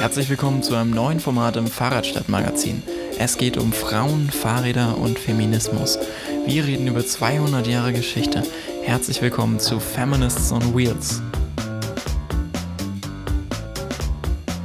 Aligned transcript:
Herzlich 0.00 0.30
willkommen 0.30 0.62
zu 0.62 0.74
einem 0.74 0.92
neuen 0.92 1.20
Format 1.20 1.56
im 1.56 1.66
Fahrradstadtmagazin. 1.66 2.82
Es 3.18 3.36
geht 3.36 3.58
um 3.58 3.70
Frauen, 3.70 4.30
Fahrräder 4.30 4.96
und 4.96 5.18
Feminismus. 5.18 5.98
Wir 6.46 6.64
reden 6.64 6.86
über 6.86 7.04
200 7.04 7.66
Jahre 7.66 7.92
Geschichte. 7.92 8.42
Herzlich 8.82 9.20
willkommen 9.20 9.60
zu 9.60 9.78
Feminists 9.78 10.52
on 10.52 10.74
Wheels. 10.74 11.20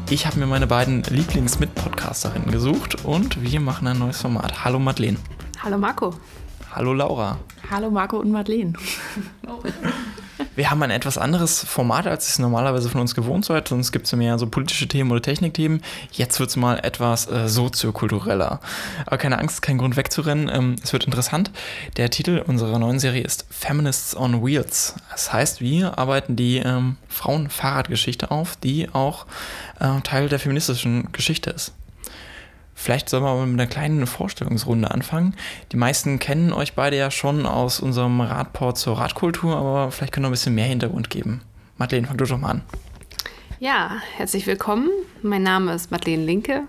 Ich 0.10 0.26
habe 0.26 0.40
mir 0.40 0.48
meine 0.48 0.68
beiden 0.68 1.04
Lieblings-Mit-Podcasterinnen 1.04 2.50
gesucht 2.50 3.04
und 3.04 3.44
wir 3.44 3.60
machen 3.60 3.88
ein 3.88 4.00
neues 4.00 4.22
Format. 4.22 4.64
Hallo 4.64 4.80
Madeleine. 4.80 5.18
Hallo 5.62 5.78
Marco. 5.78 6.14
Hallo 6.72 6.94
Laura. 6.94 7.38
Hallo 7.70 7.92
Marco 7.92 8.20
und 8.20 8.32
Madeleine. 8.32 8.72
Wir 10.56 10.72
haben 10.72 10.82
ein 10.84 10.92
etwas 10.92 11.18
anderes 11.18 11.64
Format, 11.64 12.08
als 12.08 12.30
es 12.30 12.40
normalerweise 12.40 12.90
von 12.90 13.02
uns 13.02 13.14
gewohnt 13.14 13.44
seid. 13.44 13.68
Sonst 13.68 13.92
gibt 13.92 14.06
es 14.06 14.14
mehr 14.14 14.40
so 14.40 14.48
politische 14.48 14.88
Themen 14.88 15.12
oder 15.12 15.22
Technikthemen. 15.22 15.82
Jetzt 16.12 16.40
wird 16.40 16.50
es 16.50 16.56
mal 16.56 16.80
etwas 16.80 17.30
äh, 17.30 17.50
soziokultureller. 17.50 18.62
Aber 19.06 19.18
keine 19.18 19.38
Angst, 19.40 19.62
kein 19.62 19.78
Grund 19.78 19.98
wegzurennen. 19.98 20.50
Ähm, 20.50 20.76
es 20.82 20.94
wird 20.94 21.04
interessant. 21.04 21.52
Der 21.98 22.10
Titel 22.10 22.42
unserer 22.46 22.80
neuen 22.80 23.00
Serie 23.00 23.24
ist 23.24 23.46
Feminists 23.50 24.16
on 24.16 24.46
Wheels. 24.46 24.96
Das 25.12 25.34
heißt, 25.34 25.60
wir 25.60 25.98
arbeiten 25.98 26.38
die 26.38 26.58
ähm, 26.58 26.96
Frauen-Fahrradgeschichte 27.10 28.32
auf, 28.32 28.56
die 28.56 28.90
auch 28.94 29.26
äh, 29.80 30.00
Teil 30.02 30.30
der 30.30 30.40
feministischen 30.40 31.12
Geschichte 31.12 31.50
ist. 31.50 31.74
Vielleicht 32.78 33.10
sollen 33.10 33.24
wir 33.24 33.30
aber 33.30 33.46
mit 33.46 33.60
einer 33.60 33.70
kleinen 33.70 34.06
Vorstellungsrunde 34.06 34.92
anfangen. 34.92 35.36
Die 35.72 35.78
meisten 35.78 36.20
kennen 36.20 36.54
euch 36.54 36.74
beide 36.74 36.98
ja 36.98 37.10
schon 37.10 37.46
aus 37.46 37.80
unserem 37.80 38.20
Radport 38.22 38.78
zur 38.78 39.00
Radkultur, 39.00 39.56
aber 39.56 39.92
vielleicht 39.92 40.14
können 40.14 40.26
wir 40.26 40.30
ein 40.30 40.34
bisschen 40.34 40.54
mehr 40.54 40.66
Hintergrund 40.66 41.10
geben. 41.10 41.42
Madeleine, 41.78 42.08
fang 42.08 42.18
du 42.18 42.26
doch 42.26 42.38
mal 42.38 42.52
an. 42.52 42.62
Ja, 43.60 44.02
herzlich 44.18 44.46
willkommen. 44.46 44.90
Mein 45.24 45.42
Name 45.42 45.74
ist 45.74 45.90
Madeleine 45.90 46.26
Linke. 46.26 46.64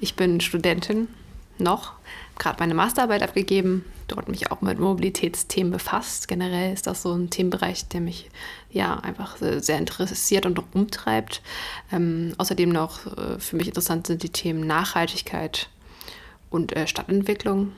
Ich 0.00 0.16
bin 0.16 0.40
Studentin 0.40 1.08
noch, 1.58 1.92
gerade 2.38 2.58
meine 2.60 2.74
Masterarbeit 2.74 3.22
abgegeben, 3.22 3.84
dort 4.08 4.28
mich 4.28 4.50
auch 4.50 4.60
mit 4.60 4.78
Mobilitätsthemen 4.78 5.72
befasst. 5.72 6.28
Generell 6.28 6.72
ist 6.72 6.86
das 6.86 7.02
so 7.02 7.12
ein 7.12 7.30
Themenbereich, 7.30 7.88
der 7.88 8.00
mich 8.00 8.30
ja 8.70 8.98
einfach 8.98 9.36
sehr 9.38 9.78
interessiert 9.78 10.46
und 10.46 10.58
umtreibt. 10.74 11.42
Ähm, 11.90 12.34
außerdem 12.38 12.70
noch 12.70 13.06
äh, 13.16 13.38
für 13.38 13.56
mich 13.56 13.68
interessant 13.68 14.06
sind 14.06 14.22
die 14.22 14.30
Themen 14.30 14.66
Nachhaltigkeit 14.66 15.68
und 16.50 16.76
äh, 16.76 16.86
Stadtentwicklung. 16.86 17.72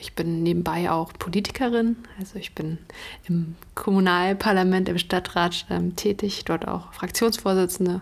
Ich 0.00 0.14
bin 0.14 0.44
nebenbei 0.44 0.90
auch 0.90 1.12
Politikerin, 1.12 1.96
also 2.20 2.38
ich 2.38 2.54
bin 2.54 2.78
im 3.26 3.56
Kommunalparlament, 3.74 4.88
im 4.88 4.98
Stadtrat 4.98 5.66
ähm, 5.70 5.96
tätig, 5.96 6.44
dort 6.44 6.68
auch 6.68 6.92
Fraktionsvorsitzende 6.92 8.00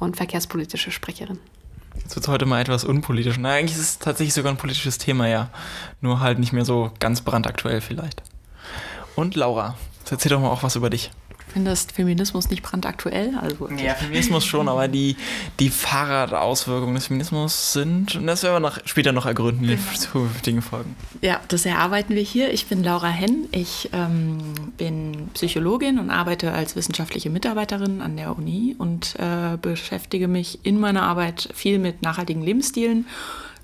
und 0.00 0.16
verkehrspolitische 0.16 0.90
Sprecherin. 0.90 1.38
Jetzt 2.02 2.16
wird 2.16 2.24
es 2.24 2.28
heute 2.28 2.46
mal 2.46 2.60
etwas 2.60 2.84
unpolitisch. 2.84 3.36
Na, 3.38 3.52
eigentlich 3.52 3.78
ist 3.78 3.82
es 3.82 3.98
tatsächlich 3.98 4.34
sogar 4.34 4.52
ein 4.52 4.58
politisches 4.58 4.98
Thema, 4.98 5.28
ja. 5.28 5.50
Nur 6.00 6.20
halt 6.20 6.38
nicht 6.38 6.52
mehr 6.52 6.64
so 6.64 6.90
ganz 6.98 7.20
brandaktuell 7.20 7.80
vielleicht. 7.80 8.22
Und 9.16 9.36
Laura, 9.36 9.76
erzähl 10.10 10.30
doch 10.30 10.40
mal 10.40 10.48
auch 10.48 10.62
was 10.62 10.76
über 10.76 10.90
dich 10.90 11.10
findest 11.50 11.92
Feminismus 11.92 12.50
nicht 12.50 12.62
brandaktuell? 12.62 13.34
Also, 13.40 13.68
Ja, 13.70 13.94
Feminismus 13.94 14.44
schon, 14.44 14.68
aber 14.68 14.88
die, 14.88 15.16
die 15.58 15.68
Fahrradauswirkungen 15.68 16.94
des 16.94 17.06
Feminismus 17.06 17.72
sind, 17.72 18.16
und 18.16 18.26
das 18.26 18.42
werden 18.42 18.54
wir 18.54 18.60
noch, 18.60 18.78
später 18.84 19.12
noch 19.12 19.26
ergründen 19.26 19.64
in 19.64 19.70
den 19.70 19.94
zukünftigen 19.94 20.62
Folgen. 20.62 20.96
Ja, 21.20 21.40
das 21.48 21.66
erarbeiten 21.66 22.14
wir 22.14 22.22
hier. 22.22 22.52
Ich 22.52 22.66
bin 22.66 22.82
Laura 22.82 23.08
Henn. 23.08 23.48
Ich 23.52 23.90
ähm, 23.92 24.38
bin 24.76 25.28
Psychologin 25.34 25.98
und 25.98 26.10
arbeite 26.10 26.52
als 26.52 26.76
wissenschaftliche 26.76 27.30
Mitarbeiterin 27.30 28.00
an 28.00 28.16
der 28.16 28.36
Uni 28.36 28.74
und 28.78 29.16
äh, 29.18 29.56
beschäftige 29.60 30.28
mich 30.28 30.60
in 30.62 30.78
meiner 30.78 31.02
Arbeit 31.02 31.48
viel 31.54 31.78
mit 31.78 32.02
nachhaltigen 32.02 32.42
Lebensstilen 32.42 33.06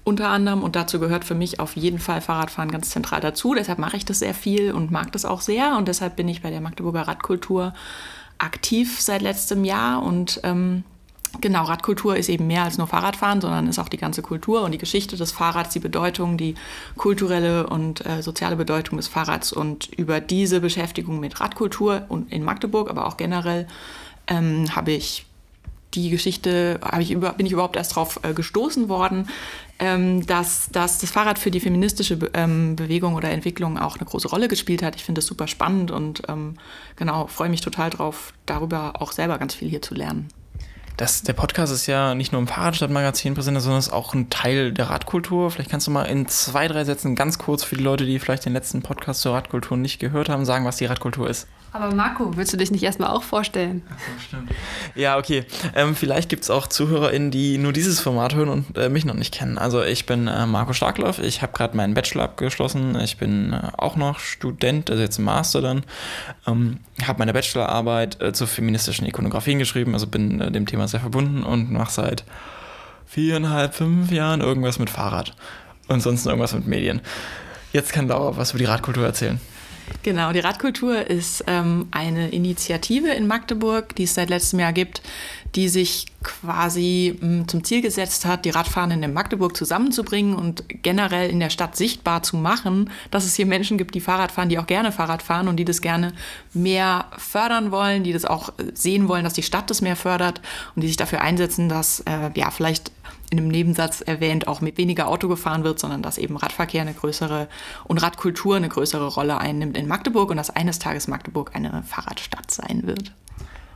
unter 0.06 0.28
anderem. 0.28 0.62
Und 0.62 0.76
dazu 0.76 1.00
gehört 1.00 1.24
für 1.24 1.34
mich 1.34 1.58
auf 1.58 1.76
jeden 1.76 1.98
Fall 1.98 2.20
Fahrradfahren 2.20 2.70
ganz 2.70 2.90
zentral 2.90 3.20
dazu. 3.20 3.54
Deshalb 3.54 3.80
mache 3.80 3.96
ich 3.96 4.04
das 4.04 4.20
sehr 4.20 4.34
viel 4.34 4.70
und 4.72 4.92
mag 4.92 5.10
das 5.10 5.24
auch 5.24 5.40
sehr. 5.40 5.76
Und 5.76 5.88
deshalb 5.88 6.14
bin 6.14 6.28
ich 6.28 6.42
bei 6.42 6.50
der 6.50 6.60
Magdeburger 6.60 7.08
Radkultur 7.08 7.74
aktiv 8.38 9.00
seit 9.00 9.20
letztem 9.20 9.64
Jahr. 9.64 10.04
Und 10.04 10.40
ähm, 10.44 10.84
genau, 11.40 11.64
Radkultur 11.64 12.16
ist 12.16 12.28
eben 12.28 12.46
mehr 12.46 12.62
als 12.62 12.78
nur 12.78 12.86
Fahrradfahren, 12.86 13.40
sondern 13.40 13.66
ist 13.66 13.80
auch 13.80 13.88
die 13.88 13.96
ganze 13.96 14.22
Kultur 14.22 14.62
und 14.62 14.70
die 14.70 14.78
Geschichte 14.78 15.16
des 15.16 15.32
Fahrrads, 15.32 15.70
die 15.70 15.80
Bedeutung, 15.80 16.36
die 16.36 16.54
kulturelle 16.96 17.66
und 17.66 18.06
äh, 18.06 18.22
soziale 18.22 18.54
Bedeutung 18.54 18.98
des 18.98 19.08
Fahrrads. 19.08 19.52
Und 19.52 19.86
über 19.86 20.20
diese 20.20 20.60
Beschäftigung 20.60 21.18
mit 21.18 21.40
Radkultur 21.40 22.02
und 22.08 22.30
in 22.30 22.44
Magdeburg, 22.44 22.90
aber 22.90 23.06
auch 23.06 23.16
generell, 23.16 23.66
ähm, 24.28 24.66
habe 24.76 24.92
ich 24.92 25.26
die 26.02 26.10
Geschichte 26.10 26.78
ich 26.98 27.10
über, 27.10 27.32
bin 27.32 27.46
ich 27.46 27.52
überhaupt 27.52 27.76
erst 27.76 27.92
darauf 27.92 28.20
äh, 28.22 28.32
gestoßen 28.32 28.88
worden, 28.88 29.28
ähm, 29.78 30.26
dass, 30.26 30.68
dass 30.70 30.98
das 30.98 31.10
Fahrrad 31.10 31.38
für 31.38 31.50
die 31.50 31.60
feministische 31.60 32.16
Be 32.16 32.30
ähm, 32.34 32.76
Bewegung 32.76 33.14
oder 33.14 33.30
Entwicklung 33.30 33.78
auch 33.78 33.96
eine 33.96 34.06
große 34.06 34.28
Rolle 34.28 34.48
gespielt 34.48 34.82
hat. 34.82 34.96
Ich 34.96 35.04
finde 35.04 35.20
das 35.20 35.26
super 35.26 35.46
spannend 35.46 35.90
und 35.90 36.22
ähm, 36.28 36.56
genau 36.96 37.26
freue 37.26 37.48
mich 37.48 37.60
total 37.60 37.90
drauf, 37.90 38.32
darüber 38.44 39.00
auch 39.00 39.12
selber 39.12 39.38
ganz 39.38 39.54
viel 39.54 39.68
hier 39.68 39.82
zu 39.82 39.94
lernen. 39.94 40.28
Das, 40.96 41.22
der 41.22 41.34
Podcast 41.34 41.74
ist 41.74 41.86
ja 41.86 42.14
nicht 42.14 42.32
nur 42.32 42.40
im 42.40 42.46
Fahrradstadtmagazin 42.46 43.34
präsent, 43.34 43.60
sondern 43.60 43.78
ist 43.78 43.92
auch 43.92 44.14
ein 44.14 44.30
Teil 44.30 44.72
der 44.72 44.88
Radkultur. 44.88 45.50
Vielleicht 45.50 45.70
kannst 45.70 45.86
du 45.86 45.90
mal 45.90 46.04
in 46.04 46.26
zwei, 46.26 46.68
drei 46.68 46.84
Sätzen 46.84 47.14
ganz 47.14 47.38
kurz 47.38 47.64
für 47.64 47.76
die 47.76 47.82
Leute, 47.82 48.06
die 48.06 48.18
vielleicht 48.18 48.46
den 48.46 48.54
letzten 48.54 48.80
Podcast 48.80 49.20
zur 49.20 49.34
Radkultur 49.34 49.76
nicht 49.76 49.98
gehört 49.98 50.30
haben, 50.30 50.46
sagen, 50.46 50.64
was 50.64 50.76
die 50.76 50.86
Radkultur 50.86 51.28
ist. 51.28 51.48
Aber 51.76 51.94
Marco, 51.94 52.34
willst 52.36 52.54
du 52.54 52.56
dich 52.56 52.70
nicht 52.70 52.82
erstmal 52.82 53.10
auch 53.10 53.22
vorstellen? 53.22 53.82
Ach 53.90 53.98
so, 53.98 54.24
stimmt. 54.28 54.50
Ja, 54.94 55.18
okay. 55.18 55.44
Ähm, 55.74 55.94
vielleicht 55.94 56.30
gibt 56.30 56.42
es 56.44 56.50
auch 56.50 56.66
ZuhörerInnen, 56.66 57.30
die 57.30 57.58
nur 57.58 57.74
dieses 57.74 58.00
Format 58.00 58.34
hören 58.34 58.48
und 58.48 58.78
äh, 58.78 58.88
mich 58.88 59.04
noch 59.04 59.14
nicht 59.14 59.34
kennen. 59.34 59.58
Also 59.58 59.82
ich 59.82 60.06
bin 60.06 60.26
äh, 60.26 60.46
Marco 60.46 60.72
Starkloff, 60.72 61.18
ich 61.18 61.42
habe 61.42 61.52
gerade 61.52 61.76
meinen 61.76 61.92
Bachelor 61.92 62.24
abgeschlossen. 62.24 62.98
Ich 63.00 63.18
bin 63.18 63.52
äh, 63.52 63.68
auch 63.76 63.96
noch 63.96 64.20
Student, 64.20 64.90
also 64.90 65.02
jetzt 65.02 65.18
im 65.18 65.26
Master 65.26 65.60
dann. 65.60 65.84
Ähm, 66.46 66.78
habe 67.06 67.18
meine 67.18 67.34
Bachelorarbeit 67.34 68.22
äh, 68.22 68.32
zur 68.32 68.46
feministischen 68.46 69.06
Ikonografien 69.06 69.58
geschrieben, 69.58 69.92
also 69.92 70.06
bin 70.06 70.40
äh, 70.40 70.50
dem 70.50 70.64
Thema 70.64 70.88
sehr 70.88 71.00
verbunden 71.00 71.42
und 71.42 71.70
mache 71.70 71.92
seit 71.92 72.24
viereinhalb, 73.04 73.74
fünf 73.74 74.10
Jahren 74.10 74.40
irgendwas 74.40 74.78
mit 74.78 74.88
Fahrrad. 74.88 75.36
Und 75.88 76.00
sonst 76.00 76.24
irgendwas 76.24 76.54
mit 76.54 76.66
Medien. 76.66 77.02
Jetzt 77.72 77.92
kann 77.92 78.08
Laura 78.08 78.38
was 78.38 78.50
über 78.52 78.58
die 78.60 78.64
Radkultur 78.64 79.04
erzählen. 79.04 79.38
Genau, 80.02 80.32
die 80.32 80.40
Radkultur 80.40 81.06
ist 81.08 81.44
ähm, 81.46 81.88
eine 81.90 82.28
Initiative 82.28 83.08
in 83.08 83.26
Magdeburg, 83.26 83.94
die 83.96 84.04
es 84.04 84.14
seit 84.14 84.30
letztem 84.30 84.60
Jahr 84.60 84.72
gibt, 84.72 85.02
die 85.54 85.68
sich 85.68 86.06
quasi 86.22 87.16
mh, 87.20 87.26
hm, 87.26 87.48
zum 87.48 87.64
Ziel 87.64 87.80
gesetzt 87.80 88.24
hat, 88.24 88.44
die 88.44 88.50
Radfahrenden 88.50 89.02
in 89.02 89.12
Magdeburg 89.12 89.56
zusammenzubringen 89.56 90.34
und 90.34 90.64
generell 90.82 91.30
in 91.30 91.40
der 91.40 91.50
Stadt 91.50 91.76
sichtbar 91.76 92.22
zu 92.22 92.36
machen, 92.36 92.90
dass 93.10 93.24
es 93.24 93.34
hier 93.34 93.46
Menschen 93.46 93.78
gibt, 93.78 93.94
die 93.94 94.00
Fahrrad 94.00 94.32
fahren, 94.32 94.48
die 94.48 94.58
auch 94.58 94.66
gerne 94.66 94.92
Fahrrad 94.92 95.22
fahren 95.22 95.48
und 95.48 95.56
die 95.56 95.64
das 95.64 95.80
gerne 95.80 96.12
mehr 96.52 97.06
fördern 97.16 97.70
wollen, 97.70 98.04
die 98.04 98.12
das 98.12 98.24
auch 98.24 98.52
sehen 98.74 99.08
wollen, 99.08 99.24
dass 99.24 99.34
die 99.34 99.42
Stadt 99.42 99.70
das 99.70 99.82
mehr 99.82 99.96
fördert 99.96 100.40
und 100.74 100.82
die 100.82 100.88
sich 100.88 100.96
dafür 100.96 101.20
einsetzen, 101.20 101.68
dass 101.68 102.00
äh, 102.00 102.30
ja 102.34 102.50
vielleicht 102.50 102.92
in 103.30 103.38
einem 103.38 103.48
Nebensatz 103.48 104.00
erwähnt, 104.00 104.46
auch 104.46 104.60
mit 104.60 104.78
weniger 104.78 105.08
Auto 105.08 105.28
gefahren 105.28 105.64
wird, 105.64 105.78
sondern 105.78 106.02
dass 106.02 106.18
eben 106.18 106.36
Radverkehr 106.36 106.82
eine 106.82 106.94
größere 106.94 107.48
und 107.84 107.98
Radkultur 107.98 108.56
eine 108.56 108.68
größere 108.68 109.08
Rolle 109.08 109.38
einnimmt 109.38 109.76
in 109.76 109.88
Magdeburg 109.88 110.30
und 110.30 110.36
dass 110.36 110.50
eines 110.50 110.78
Tages 110.78 111.08
Magdeburg 111.08 111.50
eine 111.54 111.82
Fahrradstadt 111.82 112.50
sein 112.50 112.82
wird. 112.84 113.12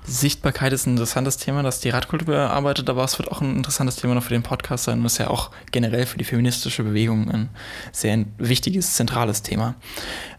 Sichtbarkeit 0.04 0.72
ist 0.72 0.86
ein 0.86 0.90
interessantes 0.90 1.36
Thema, 1.36 1.62
das 1.62 1.80
die 1.80 1.90
Radkultur 1.90 2.26
bearbeitet, 2.26 2.88
aber 2.88 3.04
es 3.04 3.18
wird 3.18 3.30
auch 3.30 3.40
ein 3.40 3.56
interessantes 3.56 3.96
Thema 3.96 4.14
noch 4.14 4.24
für 4.24 4.34
den 4.34 4.42
Podcast 4.42 4.84
sein 4.84 5.00
und 5.00 5.06
ist 5.06 5.18
ja 5.18 5.28
auch 5.28 5.50
generell 5.72 6.06
für 6.06 6.18
die 6.18 6.24
feministische 6.24 6.82
Bewegung 6.82 7.30
ein 7.30 7.48
sehr 7.92 8.24
wichtiges, 8.38 8.94
zentrales 8.94 9.42
Thema. 9.42 9.74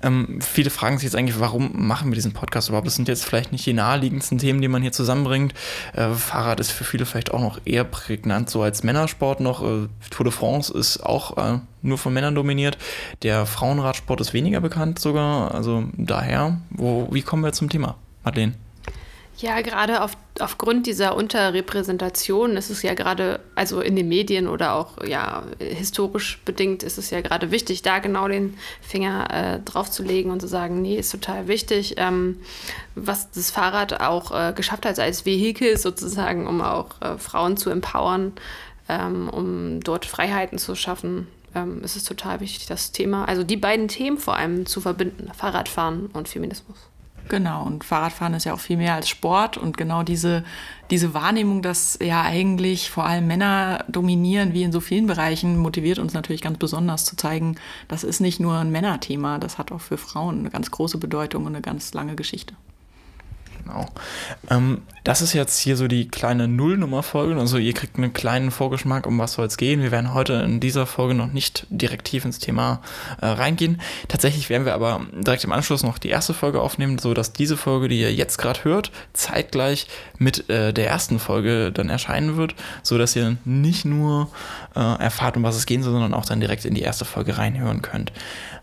Ähm, 0.03 0.39
viele 0.41 0.69
fragen 0.69 0.97
sich 0.97 1.05
jetzt 1.05 1.15
eigentlich, 1.15 1.39
warum 1.39 1.71
machen 1.73 2.09
wir 2.09 2.15
diesen 2.15 2.33
Podcast 2.33 2.69
überhaupt? 2.69 2.87
Das 2.87 2.95
sind 2.95 3.07
jetzt 3.07 3.23
vielleicht 3.23 3.51
nicht 3.51 3.65
die 3.65 3.73
naheliegendsten 3.73 4.39
Themen, 4.39 4.61
die 4.61 4.67
man 4.67 4.81
hier 4.81 4.91
zusammenbringt. 4.91 5.53
Äh, 5.93 6.09
Fahrrad 6.13 6.59
ist 6.59 6.71
für 6.71 6.83
viele 6.83 7.05
vielleicht 7.05 7.31
auch 7.31 7.39
noch 7.39 7.61
eher 7.63 7.83
prägnant, 7.83 8.49
so 8.49 8.63
als 8.63 8.83
Männersport 8.83 9.39
noch. 9.39 9.61
Äh, 9.61 9.87
Tour 10.09 10.23
de 10.23 10.31
France 10.31 10.73
ist 10.73 11.03
auch 11.03 11.37
äh, 11.37 11.59
nur 11.81 11.97
von 11.97 12.13
Männern 12.13 12.35
dominiert. 12.35 12.77
Der 13.23 13.45
Frauenradsport 13.45 14.21
ist 14.21 14.33
weniger 14.33 14.59
bekannt 14.59 14.99
sogar. 14.99 15.53
Also 15.53 15.85
daher, 15.93 16.59
wo, 16.71 17.07
wie 17.11 17.21
kommen 17.21 17.43
wir 17.43 17.53
zum 17.53 17.69
Thema, 17.69 17.95
Madeleine? 18.23 18.53
Ja, 19.41 19.61
gerade 19.61 20.03
auf, 20.03 20.11
aufgrund 20.39 20.85
dieser 20.85 21.15
Unterrepräsentation 21.15 22.57
ist 22.57 22.69
es 22.69 22.83
ja 22.83 22.93
gerade, 22.93 23.39
also 23.55 23.81
in 23.81 23.95
den 23.95 24.07
Medien 24.07 24.47
oder 24.47 24.75
auch 24.75 25.03
ja 25.03 25.41
historisch 25.57 26.39
bedingt, 26.45 26.83
ist 26.83 26.99
es 26.99 27.09
ja 27.09 27.21
gerade 27.21 27.49
wichtig, 27.49 27.81
da 27.81 27.97
genau 27.97 28.27
den 28.27 28.55
Finger 28.81 29.27
äh, 29.31 29.59
drauf 29.59 29.89
zu 29.89 30.03
legen 30.03 30.29
und 30.29 30.41
zu 30.41 30.47
sagen, 30.47 30.83
nee, 30.83 30.95
ist 30.95 31.11
total 31.11 31.47
wichtig, 31.47 31.95
ähm, 31.97 32.37
was 32.93 33.31
das 33.31 33.49
Fahrrad 33.49 33.99
auch 33.99 34.31
äh, 34.31 34.53
geschafft 34.53 34.85
hat 34.85 34.99
als 34.99 35.25
Vehikel 35.25 35.75
sozusagen, 35.75 36.45
um 36.45 36.61
auch 36.61 37.01
äh, 37.01 37.17
Frauen 37.17 37.57
zu 37.57 37.71
empowern, 37.71 38.33
ähm, 38.89 39.27
um 39.27 39.79
dort 39.79 40.05
Freiheiten 40.05 40.59
zu 40.59 40.75
schaffen. 40.75 41.27
Ähm, 41.55 41.83
ist 41.83 41.95
es 41.95 42.03
total 42.03 42.41
wichtig, 42.41 42.67
das 42.67 42.91
Thema, 42.91 43.25
also 43.25 43.43
die 43.43 43.57
beiden 43.57 43.87
Themen 43.87 44.19
vor 44.19 44.35
allem 44.35 44.67
zu 44.67 44.81
verbinden, 44.81 45.31
Fahrradfahren 45.33 46.11
und 46.13 46.29
Feminismus. 46.29 46.90
Genau, 47.31 47.63
und 47.63 47.85
Fahrradfahren 47.85 48.33
ist 48.33 48.43
ja 48.43 48.53
auch 48.53 48.59
viel 48.59 48.75
mehr 48.75 48.93
als 48.93 49.07
Sport 49.07 49.55
und 49.55 49.77
genau 49.77 50.03
diese, 50.03 50.43
diese 50.89 51.13
Wahrnehmung, 51.13 51.61
dass 51.61 51.97
ja 52.01 52.23
eigentlich 52.23 52.91
vor 52.91 53.05
allem 53.05 53.25
Männer 53.25 53.85
dominieren, 53.87 54.51
wie 54.51 54.63
in 54.63 54.73
so 54.73 54.81
vielen 54.81 55.07
Bereichen, 55.07 55.57
motiviert 55.57 55.97
uns 55.97 56.13
natürlich 56.13 56.41
ganz 56.41 56.57
besonders 56.57 57.05
zu 57.05 57.15
zeigen, 57.15 57.55
das 57.87 58.03
ist 58.03 58.19
nicht 58.19 58.41
nur 58.41 58.57
ein 58.57 58.69
Männerthema, 58.69 59.37
das 59.37 59.57
hat 59.57 59.71
auch 59.71 59.79
für 59.79 59.97
Frauen 59.97 60.39
eine 60.39 60.49
ganz 60.49 60.71
große 60.71 60.97
Bedeutung 60.97 61.45
und 61.45 61.55
eine 61.55 61.61
ganz 61.61 61.93
lange 61.93 62.17
Geschichte. 62.17 62.53
Genau. 63.63 63.87
Ähm, 64.49 64.81
das 65.03 65.21
ist 65.21 65.33
jetzt 65.33 65.59
hier 65.59 65.75
so 65.77 65.87
die 65.87 66.07
kleine 66.07 66.47
Nullnummer-Folge. 66.47 67.39
Also 67.39 67.57
ihr 67.57 67.73
kriegt 67.73 67.97
einen 67.97 68.13
kleinen 68.13 68.51
Vorgeschmack, 68.51 69.07
um 69.07 69.17
was 69.17 69.33
soll 69.33 69.45
es 69.45 69.57
gehen. 69.57 69.81
Wir 69.81 69.91
werden 69.91 70.13
heute 70.13 70.33
in 70.33 70.59
dieser 70.59 70.85
Folge 70.85 71.13
noch 71.13 71.31
nicht 71.31 71.65
direkt 71.69 72.07
tief 72.07 72.25
ins 72.25 72.39
Thema 72.39 72.81
äh, 73.19 73.25
reingehen. 73.25 73.81
Tatsächlich 74.07 74.49
werden 74.49 74.65
wir 74.65 74.73
aber 74.73 75.01
direkt 75.11 75.43
im 75.43 75.51
Anschluss 75.51 75.83
noch 75.83 75.97
die 75.97 76.09
erste 76.09 76.33
Folge 76.33 76.61
aufnehmen, 76.61 76.99
sodass 76.99 77.33
diese 77.33 77.57
Folge, 77.57 77.87
die 77.87 77.99
ihr 77.99 78.13
jetzt 78.13 78.37
gerade 78.37 78.63
hört, 78.63 78.91
zeitgleich 79.13 79.87
mit 80.17 80.49
äh, 80.49 80.73
der 80.73 80.87
ersten 80.87 81.19
Folge 81.19 81.71
dann 81.71 81.89
erscheinen 81.89 82.37
wird, 82.37 82.55
sodass 82.83 83.15
ihr 83.15 83.37
nicht 83.43 83.85
nur 83.85 84.29
äh, 84.75 84.79
erfahrt, 84.79 85.37
um 85.37 85.43
was 85.43 85.55
es 85.55 85.65
gehen 85.65 85.83
soll, 85.83 85.93
sondern 85.93 86.13
auch 86.13 86.25
dann 86.25 86.39
direkt 86.39 86.65
in 86.65 86.75
die 86.75 86.81
erste 86.81 87.05
Folge 87.05 87.37
reinhören 87.37 87.81
könnt. 87.81 88.11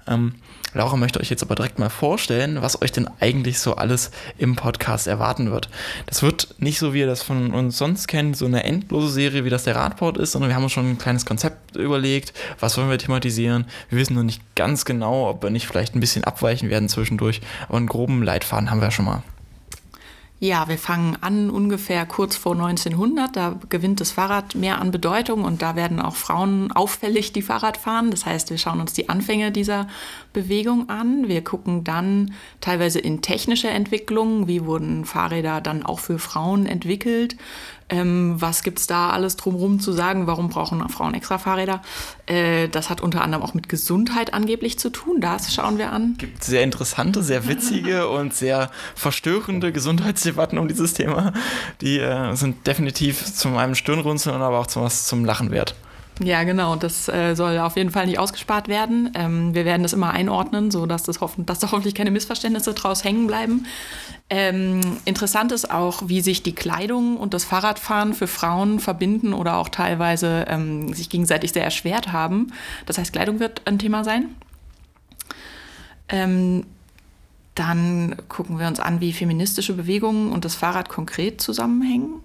Ähm, 0.06 0.35
Laura 0.75 0.97
möchte 0.97 1.20
euch 1.20 1.31
jetzt 1.31 1.43
aber 1.43 1.55
direkt 1.55 1.79
mal 1.79 1.88
vorstellen, 1.88 2.61
was 2.62 2.82
euch 2.82 2.93
denn 2.93 3.09
eigentlich 3.20 3.59
so 3.59 3.76
alles 3.76 4.11
im 4.37 4.56
Podcast 4.56 5.06
erwarten 5.06 5.50
wird. 5.50 5.69
Das 6.06 6.23
wird 6.23 6.55
nicht 6.59 6.79
so, 6.79 6.93
wie 6.94 7.00
ihr 7.00 7.06
das 7.06 7.23
von 7.23 7.53
uns 7.55 7.79
sonst 7.79 8.06
kennt, 8.06 8.37
so 8.37 8.47
eine 8.47 8.65
endlose 8.65 9.09
Serie, 9.09 9.44
wie 9.44 9.50
das 9.50 9.65
der 9.65 9.76
Radport 9.76 10.19
ist, 10.19 10.32
sondern 10.32 10.50
wir 10.50 10.56
haben 10.56 10.65
uns 10.65 10.73
schon 10.73 10.91
ein 10.91 10.99
kleines 10.99 11.25
Konzept 11.25 11.76
überlegt, 11.76 12.32
was 12.61 12.76
wollen 12.76 12.91
wir 12.91 12.99
thematisieren. 12.99 13.67
Wir 13.88 13.99
wissen 13.99 14.15
noch 14.15 14.23
nicht 14.23 14.43
ganz 14.55 14.85
genau, 14.85 15.29
ob 15.29 15.43
wir 15.43 15.50
nicht 15.50 15.67
vielleicht 15.67 15.94
ein 15.94 16.00
bisschen 16.00 16.25
abweichen 16.25 16.71
werden 16.71 16.88
zwischendurch, 16.88 17.41
aber 17.69 17.79
einen 17.79 17.87
groben 17.87 18.23
Leitfaden 18.23 18.71
haben 18.71 18.81
wir 18.81 18.91
schon 18.91 19.06
mal. 19.06 19.23
Ja, 20.40 20.69
wir 20.69 20.79
fangen 20.79 21.17
an 21.20 21.50
ungefähr 21.50 22.06
kurz 22.06 22.37
vor 22.37 22.52
1900. 22.52 23.35
Da 23.35 23.58
gewinnt 23.69 24.00
das 24.00 24.12
Fahrrad 24.12 24.55
mehr 24.55 24.81
an 24.81 24.93
Bedeutung 24.93 25.43
und 25.43 25.62
da 25.62 25.75
werden 25.75 25.99
auch 25.99 26.14
Frauen 26.14 26.70
auffällig, 26.70 27.32
die 27.32 27.43
Fahrrad 27.43 27.76
fahren. 27.76 28.12
Das 28.12 28.25
heißt, 28.25 28.50
wir 28.50 28.58
schauen 28.58 28.81
uns 28.81 28.93
die 28.93 29.08
Anfänge 29.08 29.50
dieser 29.50 29.88
Bewegung 30.32 30.88
an. 30.90 31.26
Wir 31.26 31.43
gucken 31.43 31.82
dann 31.82 32.35
teilweise 32.61 33.00
in 33.00 33.20
technische 33.20 33.69
Entwicklungen. 33.69 34.46
Wie 34.46 34.64
wurden 34.64 35.05
Fahrräder 35.05 35.61
dann 35.61 35.85
auch 35.85 35.99
für 35.99 36.20
Frauen 36.20 36.67
entwickelt? 36.67 37.37
Ähm, 37.90 38.35
was 38.38 38.62
gibt 38.62 38.79
es 38.79 38.87
da 38.87 39.11
alles 39.11 39.37
drumherum 39.37 39.81
zu 39.81 39.93
sagen? 39.93 40.26
Warum 40.26 40.49
brauchen 40.49 40.87
Frauen 40.88 41.14
extra 41.14 41.38
Fahrräder? 41.38 41.82
Äh, 42.26 42.69
das 42.69 42.90
hat 42.90 43.00
unter 43.00 43.23
anderem 43.23 43.43
auch 43.43 43.55
mit 43.55 43.69
Gesundheit 43.69 44.35
angeblich 44.35 44.79
zu 44.79 44.90
tun. 44.90 45.20
Das 45.20 45.52
schauen 45.55 45.79
wir 45.79 45.93
an. 45.93 46.12
Es 46.12 46.19
gibt 46.19 46.44
sehr 46.44 46.62
interessante, 46.62 47.23
sehr 47.23 47.49
witzige 47.49 48.08
und 48.11 48.35
sehr 48.35 48.70
verstörende 48.94 49.73
Gesundheitsdebatten 49.73 50.58
um 50.58 50.69
dieses 50.69 50.94
Thema. 50.94 51.32
Die 51.81 51.99
äh, 51.99 52.35
sind 52.35 52.67
definitiv 52.67 53.25
zu 53.25 53.49
meinem 53.49 53.75
Stirnrunzeln, 53.75 54.43
aber 54.43 54.58
auch 54.58 54.67
zum, 54.67 54.82
was 54.82 55.06
zum 55.06 55.25
Lachen 55.25 55.50
wert. 55.50 55.75
Ja, 56.23 56.43
genau. 56.43 56.75
Das 56.75 57.09
äh, 57.09 57.35
soll 57.35 57.59
auf 57.59 57.76
jeden 57.76 57.91
Fall 57.91 58.06
nicht 58.06 58.19
ausgespart 58.19 58.67
werden. 58.67 59.12
Ähm, 59.15 59.55
wir 59.55 59.65
werden 59.65 59.82
das 59.82 59.93
immer 59.93 60.11
einordnen, 60.11 60.70
sodass 60.70 61.05
das 61.05 61.20
hoffen, 61.20 61.47
dass 61.47 61.61
da 61.61 61.70
hoffentlich 61.70 61.94
keine 61.94 62.11
Missverständnisse 62.11 62.75
draus 62.75 63.05
hängen 63.05 63.26
bleiben. 63.26 63.67
Ähm, 64.29 64.81
interessant 65.05 65.53
ist 65.53 65.70
auch, 65.70 66.03
wie 66.06 66.20
sich 66.20 66.43
die 66.43 66.55
Kleidung 66.55 67.17
und 67.17 67.35
das 67.35 67.44
Fahrradfahren 67.44 68.15
für 68.15 68.26
Frauen 68.26 68.81
verbinden 68.81 69.32
oder 69.32 69.59
auch 69.59 69.69
teilweise 69.69 70.44
ähm, 70.49 70.93
sich 70.93 71.09
gegenseitig 71.09 71.53
sehr 71.53 71.65
erschwert 71.65 72.12
haben. 72.12 72.53
Das 72.87 72.99
heißt, 72.99 73.12
Kleidung 73.12 73.38
wird 73.38 73.62
ein 73.67 73.79
Thema 73.79 74.03
sein. 74.03 74.35
Ähm, 76.09 76.64
dann 77.55 78.17
gucken 78.29 78.59
wir 78.59 78.67
uns 78.67 78.81
an, 78.81 79.00
wie 79.00 79.12
feministische 79.12 79.75
Bewegungen 79.75 80.32
und 80.32 80.44
das 80.44 80.55
Fahrrad 80.55 80.88
konkret 80.88 81.41
zusammenhängen. 81.41 82.23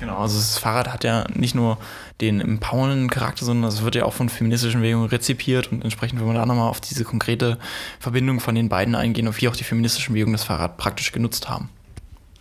Genau, 0.00 0.18
also 0.18 0.36
das 0.36 0.58
Fahrrad 0.58 0.92
hat 0.92 1.02
ja 1.02 1.24
nicht 1.34 1.54
nur 1.54 1.78
den 2.20 2.40
empowernden 2.40 3.10
Charakter, 3.10 3.44
sondern 3.44 3.68
es 3.68 3.82
wird 3.82 3.96
ja 3.96 4.04
auch 4.04 4.12
von 4.12 4.28
feministischen 4.28 4.80
Bewegungen 4.80 5.08
rezipiert 5.08 5.72
und 5.72 5.82
entsprechend 5.82 6.20
will 6.20 6.26
man 6.26 6.36
da 6.36 6.46
nochmal 6.46 6.68
auf 6.68 6.80
diese 6.80 7.04
konkrete 7.04 7.58
Verbindung 7.98 8.38
von 8.38 8.54
den 8.54 8.68
beiden 8.68 8.94
eingehen 8.94 9.26
und 9.26 9.40
wie 9.40 9.48
auch 9.48 9.56
die 9.56 9.64
feministischen 9.64 10.14
Bewegungen 10.14 10.34
das 10.34 10.44
Fahrrad 10.44 10.76
praktisch 10.76 11.10
genutzt 11.10 11.48
haben. 11.48 11.68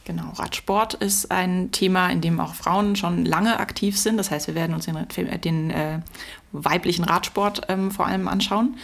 Genau, 0.05 0.31
Radsport 0.35 0.93
ist 0.93 1.31
ein 1.31 1.71
Thema, 1.71 2.09
in 2.09 2.21
dem 2.21 2.39
auch 2.39 2.53
Frauen 2.53 2.95
schon 2.95 3.25
lange 3.25 3.59
aktiv 3.59 3.97
sind. 3.99 4.15
Das 4.15 4.31
heißt, 4.31 4.47
wir 4.47 4.55
werden 4.55 4.73
uns 4.73 4.85
den, 4.85 5.41
den 5.41 5.69
äh, 5.69 5.99
weiblichen 6.53 7.03
Radsport 7.03 7.63
ähm, 7.67 7.91
vor 7.91 8.07
allem 8.07 8.29
anschauen. 8.29 8.77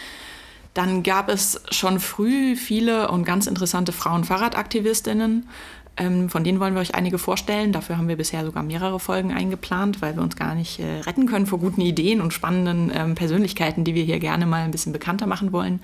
Dann 0.74 1.02
gab 1.02 1.30
es 1.30 1.62
schon 1.70 1.98
früh 1.98 2.56
viele 2.56 3.10
und 3.10 3.24
ganz 3.24 3.46
interessante 3.46 3.92
Frauen-Fahrradaktivistinnen. 3.92 5.48
Ähm, 5.96 6.28
von 6.28 6.42
denen 6.42 6.58
wollen 6.58 6.74
wir 6.74 6.80
euch 6.80 6.94
einige 6.94 7.18
vorstellen. 7.18 7.72
Dafür 7.72 7.96
haben 7.98 8.08
wir 8.08 8.16
bisher 8.16 8.44
sogar 8.44 8.62
mehrere 8.62 8.98
Folgen 8.98 9.32
eingeplant, 9.32 10.02
weil 10.02 10.16
wir 10.16 10.22
uns 10.22 10.36
gar 10.36 10.54
nicht 10.54 10.80
äh, 10.80 11.00
retten 11.00 11.26
können 11.26 11.46
vor 11.46 11.60
guten 11.60 11.80
Ideen 11.80 12.20
und 12.20 12.32
spannenden 12.32 12.90
ähm, 12.92 13.14
Persönlichkeiten, 13.14 13.84
die 13.84 13.94
wir 13.94 14.02
hier 14.02 14.18
gerne 14.18 14.46
mal 14.46 14.64
ein 14.64 14.72
bisschen 14.72 14.92
bekannter 14.92 15.26
machen 15.26 15.52
wollen. 15.52 15.80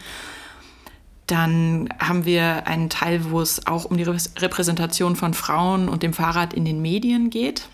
Dann 1.27 1.89
haben 2.01 2.25
wir 2.25 2.67
einen 2.67 2.91
Teil, 2.91 3.31
wo 3.31 3.41
es 3.41 3.69
auch 3.69 3.85
um 3.85 3.97
die 3.97 4.03
Repräsentation 4.03 5.15
von 5.15 5.33
Frauen 5.33 5.89
und 5.89 6.03
dem 6.03 6.13
Fahrrad 6.13 6.55
in 6.55 6.65
den 6.65 6.83
Medien 6.83 7.31
geht. 7.31 7.69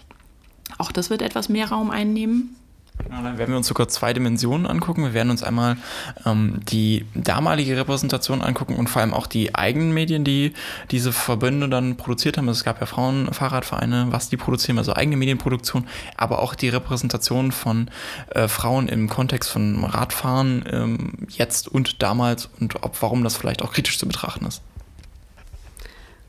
Auch 0.76 0.92
das 0.92 1.08
wird 1.08 1.22
etwas 1.22 1.48
mehr 1.48 1.70
Raum 1.70 1.90
einnehmen. 1.90 2.54
Genau, 3.04 3.22
dann 3.22 3.38
werden 3.38 3.50
wir 3.50 3.56
uns 3.58 3.66
sogar 3.68 3.88
zwei 3.88 4.12
Dimensionen 4.12 4.66
angucken. 4.66 5.02
Wir 5.02 5.14
werden 5.14 5.30
uns 5.30 5.42
einmal 5.42 5.76
ähm, 6.24 6.60
die 6.68 7.04
damalige 7.14 7.76
Repräsentation 7.76 8.42
angucken 8.42 8.74
und 8.74 8.88
vor 8.88 9.02
allem 9.02 9.14
auch 9.14 9.26
die 9.26 9.54
eigenen 9.54 9.92
Medien, 9.92 10.24
die 10.24 10.54
diese 10.90 11.12
Verbände 11.12 11.68
dann 11.68 11.96
produziert 11.96 12.38
haben. 12.38 12.48
Also 12.48 12.58
es 12.58 12.64
gab 12.64 12.80
ja 12.80 12.86
Frauenfahrradvereine, 12.86 14.08
was 14.10 14.28
die 14.28 14.36
produzieren, 14.36 14.78
also 14.78 14.94
eigene 14.94 15.16
Medienproduktion, 15.16 15.86
aber 16.16 16.40
auch 16.40 16.54
die 16.54 16.68
Repräsentation 16.68 17.52
von 17.52 17.90
äh, 18.30 18.48
Frauen 18.48 18.88
im 18.88 19.08
Kontext 19.08 19.50
von 19.50 19.84
Radfahren 19.84 20.64
ähm, 20.70 21.12
jetzt 21.28 21.68
und 21.68 22.02
damals 22.02 22.48
und 22.60 22.82
ob 22.82 23.00
warum 23.02 23.22
das 23.22 23.36
vielleicht 23.36 23.62
auch 23.62 23.72
kritisch 23.72 23.98
zu 23.98 24.06
betrachten 24.06 24.46
ist. 24.46 24.62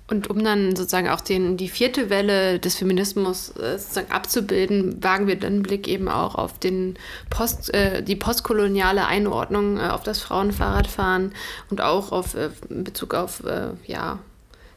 Und 0.09 0.29
um 0.29 0.41
dann 0.41 0.73
sozusagen 0.75 1.09
auch 1.09 1.19
den, 1.19 1.57
die 1.57 1.67
vierte 1.67 2.09
Welle 2.09 2.59
des 2.59 2.75
Feminismus 2.75 3.49
äh, 3.57 3.77
sozusagen 3.77 4.09
abzubilden, 4.09 5.03
wagen 5.03 5.27
wir 5.27 5.37
dann 5.37 5.63
Blick 5.63 5.85
eben 5.87 6.07
auch 6.07 6.35
auf 6.35 6.59
den 6.59 6.97
Post, 7.29 7.73
äh, 7.73 8.01
die 8.01 8.15
postkoloniale 8.15 9.05
Einordnung 9.05 9.77
äh, 9.77 9.89
auf 9.89 10.03
das 10.03 10.21
Frauenfahrradfahren 10.21 11.33
und 11.69 11.81
auch 11.81 12.13
auf, 12.13 12.35
äh, 12.35 12.51
in 12.69 12.85
Bezug 12.85 13.13
auf 13.13 13.43
äh, 13.43 13.71
ja, 13.85 14.19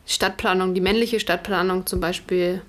Stadtplanung, 0.04 0.74
die 0.74 0.80
männliche 0.80 1.20
Stadtplanung 1.20 1.86
zum 1.86 2.00
Beispiel. 2.00 2.60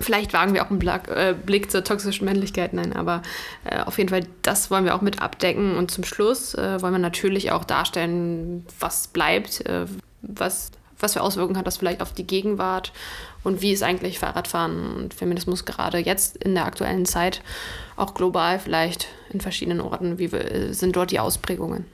Vielleicht 0.00 0.32
wagen 0.32 0.54
wir 0.54 0.64
auch 0.64 0.70
einen 0.70 0.78
Blick, 0.78 1.08
äh, 1.08 1.34
Blick 1.34 1.70
zur 1.70 1.84
toxischen 1.84 2.24
Männlichkeit, 2.24 2.72
nein, 2.72 2.94
aber 2.94 3.22
auf 3.86 3.96
jeden 3.96 4.10
Fall, 4.10 4.26
das 4.42 4.70
wollen 4.70 4.84
wir 4.84 4.94
auch 4.94 5.00
mit 5.00 5.22
abdecken. 5.22 5.76
Und 5.76 5.90
zum 5.90 6.04
Schluss 6.04 6.54
wollen 6.54 6.80
wir 6.92 6.98
natürlich 6.98 7.50
auch 7.50 7.64
darstellen, 7.64 8.66
was 8.78 9.08
bleibt, 9.08 9.64
was 10.20 10.70
was 10.98 11.12
für 11.12 11.22
Auswirkungen 11.22 11.58
hat 11.58 11.66
das 11.66 11.76
vielleicht 11.76 12.00
auf 12.00 12.12
die 12.12 12.26
Gegenwart 12.26 12.92
und 13.44 13.62
wie 13.62 13.72
ist 13.72 13.82
eigentlich 13.82 14.18
Fahrradfahren 14.18 14.96
und 14.96 15.14
Feminismus 15.14 15.64
gerade 15.64 15.98
jetzt 15.98 16.36
in 16.38 16.54
der 16.54 16.66
aktuellen 16.66 17.06
Zeit, 17.06 17.42
auch 17.96 18.14
global 18.14 18.58
vielleicht 18.58 19.08
in 19.30 19.40
verschiedenen 19.40 19.80
Orten, 19.80 20.18
wie 20.18 20.30
sind 20.72 20.96
dort 20.96 21.10
die 21.10 21.20
Ausprägungen? 21.20 21.84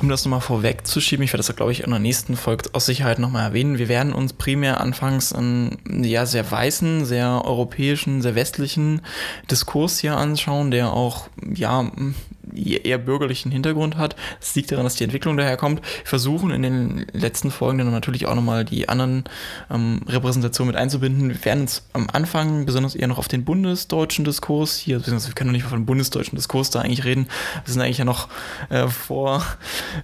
Um 0.00 0.08
das 0.08 0.24
nochmal 0.24 0.40
vorwegzuschieben, 0.40 1.22
ich 1.22 1.32
werde 1.32 1.44
das, 1.44 1.54
glaube 1.54 1.70
ich, 1.72 1.84
in 1.84 1.90
der 1.90 1.98
nächsten 1.98 2.36
Folge 2.36 2.70
aus 2.72 2.86
Sicherheit 2.86 3.18
nochmal 3.18 3.44
erwähnen. 3.44 3.78
Wir 3.78 3.88
werden 3.88 4.12
uns 4.12 4.32
primär 4.32 4.80
anfangs 4.80 5.32
einen 5.32 6.02
ja, 6.02 6.24
sehr 6.24 6.50
weißen, 6.50 7.04
sehr 7.04 7.42
europäischen, 7.44 8.22
sehr 8.22 8.34
westlichen 8.34 9.02
Diskurs 9.50 9.98
hier 9.98 10.16
anschauen, 10.16 10.70
der 10.70 10.92
auch 10.92 11.28
ja, 11.54 11.90
eher 12.54 12.98
bürgerlichen 12.98 13.52
Hintergrund 13.52 13.96
hat. 13.96 14.16
Das 14.40 14.54
liegt 14.54 14.70
daran, 14.72 14.84
dass 14.84 14.96
die 14.96 15.04
Entwicklung 15.04 15.36
daher 15.36 15.56
kommt. 15.56 15.80
Wir 15.80 16.06
versuchen 16.06 16.50
in 16.50 16.62
den 16.62 17.06
letzten 17.12 17.50
Folgen 17.50 17.78
dann 17.78 17.90
natürlich 17.90 18.26
auch 18.26 18.34
nochmal 18.34 18.64
die 18.64 18.88
anderen 18.88 19.24
ähm, 19.70 20.00
Repräsentationen 20.08 20.72
mit 20.72 20.80
einzubinden. 20.80 21.28
Wir 21.30 21.44
werden 21.44 21.62
uns 21.62 21.82
am 21.92 22.08
Anfang 22.12 22.66
besonders 22.66 22.94
eher 22.94 23.08
noch 23.08 23.18
auf 23.18 23.28
den 23.28 23.44
bundesdeutschen 23.44 24.24
Diskurs 24.24 24.76
hier, 24.76 24.98
beziehungsweise 24.98 25.28
wir 25.28 25.34
können 25.34 25.48
noch 25.48 25.56
nicht 25.56 25.64
von 25.64 25.78
dem 25.78 25.86
bundesdeutschen 25.86 26.36
Diskurs 26.36 26.70
da 26.70 26.80
eigentlich 26.80 27.04
reden. 27.04 27.28
Wir 27.64 27.72
sind 27.72 27.82
eigentlich 27.82 27.98
ja 27.98 28.04
noch 28.04 28.28
äh, 28.70 28.88
vor, 28.88 29.44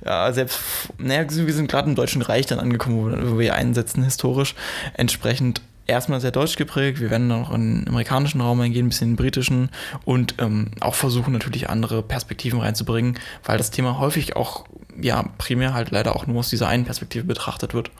ja, 0.04 0.32
selbst, 0.32 0.60
naja, 0.98 1.24
wir 1.28 1.54
sind 1.54 1.70
gerade 1.70 1.88
im 1.88 1.94
Deutschen 1.94 2.22
Reich 2.22 2.46
dann 2.46 2.60
angekommen, 2.60 3.32
wo 3.32 3.38
wir 3.38 3.54
einsetzen 3.54 4.02
historisch. 4.02 4.54
Entsprechend 4.94 5.60
erstmal 5.88 6.20
sehr 6.20 6.30
deutsch 6.30 6.56
geprägt. 6.56 7.00
Wir 7.00 7.10
werden 7.10 7.32
auch 7.32 7.50
in 7.50 7.80
den 7.80 7.88
amerikanischen 7.88 8.40
Raum 8.40 8.60
eingehen, 8.60 8.86
ein 8.86 8.88
bisschen 8.90 9.08
in 9.08 9.12
den 9.14 9.16
britischen 9.16 9.70
und 10.04 10.34
ähm, 10.38 10.70
auch 10.80 10.94
versuchen 10.94 11.32
natürlich 11.32 11.68
andere 11.68 12.02
Perspektiven 12.02 12.60
reinzubringen, 12.60 13.18
weil 13.44 13.58
das 13.58 13.70
Thema 13.70 13.98
häufig 13.98 14.36
auch 14.36 14.66
ja 15.00 15.24
primär 15.38 15.74
halt 15.74 15.90
leider 15.90 16.14
auch 16.14 16.26
nur 16.26 16.38
aus 16.38 16.50
dieser 16.50 16.68
einen 16.68 16.84
Perspektive 16.84 17.24
betrachtet 17.24 17.74
wird. 17.74 17.90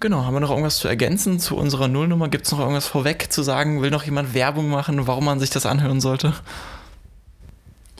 Genau, 0.00 0.24
haben 0.24 0.34
wir 0.34 0.40
noch 0.40 0.50
irgendwas 0.50 0.76
zu 0.76 0.88
ergänzen 0.88 1.38
zu 1.38 1.56
unserer 1.56 1.88
Nullnummer? 1.88 2.28
Gibt 2.28 2.46
es 2.46 2.52
noch 2.52 2.58
irgendwas 2.58 2.86
vorweg 2.86 3.32
zu 3.32 3.42
sagen? 3.42 3.80
Will 3.80 3.90
noch 3.90 4.02
jemand 4.02 4.34
Werbung 4.34 4.68
machen, 4.68 5.06
warum 5.06 5.24
man 5.24 5.40
sich 5.40 5.50
das 5.50 5.64
anhören 5.64 6.00
sollte? 6.00 6.34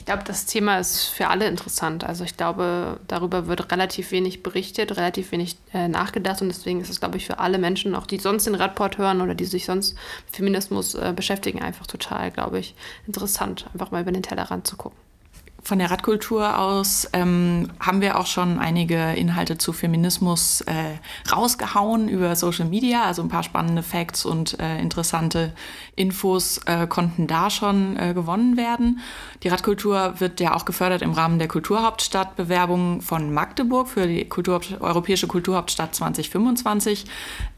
Glaube, 0.06 0.22
das 0.24 0.46
Thema 0.46 0.78
ist 0.78 1.06
für 1.06 1.28
alle 1.28 1.46
interessant. 1.46 2.04
Also 2.04 2.24
ich 2.24 2.36
glaube, 2.36 2.98
darüber 3.08 3.46
wird 3.48 3.70
relativ 3.70 4.12
wenig 4.12 4.42
berichtet, 4.42 4.96
relativ 4.96 5.32
wenig 5.32 5.56
äh, 5.74 5.88
nachgedacht 5.88 6.40
und 6.40 6.48
deswegen 6.48 6.80
ist 6.80 6.88
es, 6.88 7.00
glaube 7.00 7.18
ich, 7.18 7.26
für 7.26 7.38
alle 7.38 7.58
Menschen, 7.58 7.94
auch 7.94 8.06
die 8.06 8.18
sonst 8.18 8.46
den 8.46 8.54
Radport 8.54 8.98
hören 8.98 9.20
oder 9.20 9.34
die 9.34 9.44
sich 9.44 9.66
sonst 9.66 9.94
mit 10.26 10.36
Feminismus 10.36 10.94
äh, 10.94 11.12
beschäftigen, 11.14 11.60
einfach 11.60 11.86
total, 11.86 12.30
glaube 12.30 12.58
ich, 12.58 12.74
interessant, 13.06 13.66
einfach 13.74 13.90
mal 13.90 14.02
über 14.02 14.12
den 14.12 14.22
Tellerrand 14.22 14.66
zu 14.66 14.76
gucken 14.76 15.05
von 15.66 15.80
der 15.80 15.90
Radkultur 15.90 16.60
aus 16.60 17.08
ähm, 17.12 17.68
haben 17.80 18.00
wir 18.00 18.20
auch 18.20 18.26
schon 18.26 18.60
einige 18.60 19.14
Inhalte 19.14 19.58
zu 19.58 19.72
Feminismus 19.72 20.60
äh, 20.60 20.72
rausgehauen 21.32 22.08
über 22.08 22.36
Social 22.36 22.66
Media. 22.66 23.02
Also 23.02 23.22
ein 23.22 23.28
paar 23.28 23.42
spannende 23.42 23.82
Facts 23.82 24.24
und 24.24 24.60
äh, 24.60 24.80
interessante 24.80 25.52
Infos 25.96 26.58
äh, 26.66 26.86
konnten 26.86 27.26
da 27.26 27.50
schon 27.50 27.96
äh, 27.96 28.14
gewonnen 28.14 28.56
werden. 28.56 29.00
Die 29.42 29.48
Radkultur 29.48 30.14
wird 30.18 30.38
ja 30.38 30.54
auch 30.54 30.66
gefördert 30.66 31.02
im 31.02 31.10
Rahmen 31.10 31.40
der 31.40 31.48
Kulturhauptstadtbewerbung 31.48 33.00
von 33.00 33.34
Magdeburg 33.34 33.88
für 33.88 34.06
die 34.06 34.24
Kultur, 34.24 34.60
Europäische 34.78 35.26
Kulturhauptstadt 35.26 35.96
2025, 35.96 37.06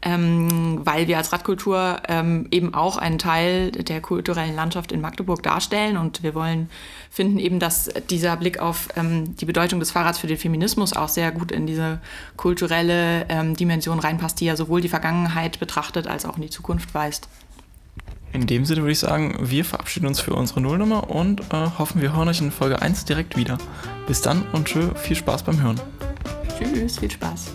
ähm, 0.01 0.81
weil 0.83 1.07
wir 1.07 1.17
als 1.17 1.31
Radkultur 1.31 2.01
ähm, 2.07 2.47
eben 2.49 2.73
auch 2.73 2.97
einen 2.97 3.19
Teil 3.19 3.71
der 3.71 4.01
kulturellen 4.01 4.55
Landschaft 4.55 4.91
in 4.91 4.99
Magdeburg 4.99 5.43
darstellen 5.43 5.95
und 5.95 6.23
wir 6.23 6.33
wollen 6.33 6.71
finden 7.11 7.39
eben, 7.39 7.59
dass 7.59 7.89
dieser 8.01 8.35
Blick 8.37 8.59
auf 8.59 8.89
ähm, 8.95 9.35
die 9.35 9.45
Bedeutung 9.45 9.79
des 9.79 9.91
Fahrrads 9.91 10.19
für 10.19 10.27
den 10.27 10.37
Feminismus 10.37 10.93
auch 10.93 11.09
sehr 11.09 11.31
gut 11.31 11.51
in 11.51 11.67
diese 11.67 11.99
kulturelle 12.37 13.25
ähm, 13.29 13.55
Dimension 13.55 13.99
reinpasst, 13.99 14.39
die 14.39 14.45
ja 14.45 14.55
sowohl 14.55 14.81
die 14.81 14.89
Vergangenheit 14.89 15.59
betrachtet 15.59 16.07
als 16.07 16.25
auch 16.25 16.35
in 16.35 16.43
die 16.43 16.49
Zukunft 16.49 16.93
weist. 16.93 17.27
In 18.31 18.45
dem 18.45 18.65
Sinne 18.65 18.81
würde 18.81 18.91
ich 18.91 18.99
sagen, 18.99 19.35
wir 19.39 19.65
verabschieden 19.65 20.05
uns 20.05 20.19
für 20.19 20.33
unsere 20.33 20.61
Nullnummer 20.61 21.09
und 21.09 21.41
äh, 21.51 21.67
hoffen, 21.77 22.01
wir 22.01 22.15
hören 22.15 22.27
euch 22.27 22.41
in 22.41 22.51
Folge 22.51 22.81
1 22.81 23.05
direkt 23.05 23.35
wieder. 23.35 23.57
Bis 24.07 24.21
dann 24.21 24.43
und 24.53 24.65
tschö, 24.65 24.93
viel 24.95 25.15
Spaß 25.15 25.43
beim 25.43 25.61
Hören. 25.61 25.79
Tschüss, 26.57 26.99
viel 26.99 27.09
Spaß. 27.09 27.51